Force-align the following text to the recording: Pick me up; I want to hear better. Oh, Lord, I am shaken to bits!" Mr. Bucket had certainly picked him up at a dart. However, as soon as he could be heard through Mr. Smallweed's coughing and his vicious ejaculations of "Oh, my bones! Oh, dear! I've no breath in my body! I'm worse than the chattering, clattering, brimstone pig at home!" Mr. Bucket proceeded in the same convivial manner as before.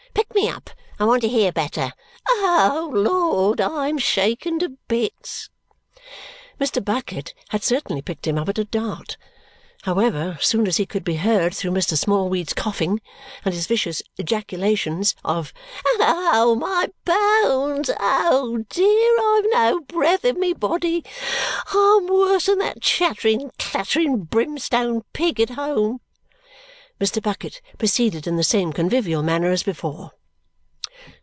Pick 0.13 0.35
me 0.35 0.49
up; 0.49 0.69
I 0.99 1.05
want 1.05 1.21
to 1.21 1.27
hear 1.29 1.51
better. 1.51 1.93
Oh, 2.27 2.89
Lord, 2.93 3.61
I 3.61 3.89
am 3.89 3.97
shaken 3.99 4.57
to 4.59 4.69
bits!" 4.87 5.49
Mr. 6.59 6.83
Bucket 6.83 7.33
had 7.49 7.63
certainly 7.63 8.01
picked 8.01 8.25
him 8.27 8.37
up 8.39 8.49
at 8.49 8.57
a 8.57 8.63
dart. 8.63 9.17
However, 9.83 10.37
as 10.39 10.47
soon 10.47 10.67
as 10.67 10.77
he 10.77 10.85
could 10.87 11.03
be 11.03 11.15
heard 11.17 11.53
through 11.53 11.71
Mr. 11.71 11.95
Smallweed's 11.97 12.53
coughing 12.53 13.01
and 13.45 13.53
his 13.53 13.67
vicious 13.67 14.01
ejaculations 14.17 15.15
of 15.23 15.53
"Oh, 15.85 16.55
my 16.59 16.89
bones! 17.05 17.89
Oh, 17.99 18.65
dear! 18.67 19.17
I've 19.35 19.45
no 19.51 19.81
breath 19.81 20.25
in 20.25 20.39
my 20.39 20.53
body! 20.53 21.03
I'm 21.73 22.07
worse 22.07 22.45
than 22.47 22.59
the 22.59 22.73
chattering, 22.81 23.51
clattering, 23.59 24.23
brimstone 24.25 25.03
pig 25.13 25.39
at 25.39 25.51
home!" 25.51 26.01
Mr. 26.99 27.19
Bucket 27.21 27.59
proceeded 27.79 28.25
in 28.27 28.35
the 28.37 28.43
same 28.43 28.71
convivial 28.73 29.21
manner 29.23 29.49
as 29.51 29.61
before. 29.63 30.11